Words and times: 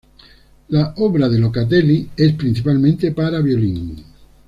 La 0.69 0.95
obra 0.97 1.29
de 1.29 1.37
Locatelli 1.37 2.09
es 2.17 2.31
principalmente 2.33 3.11
para 3.11 3.39
violín. 3.39 4.03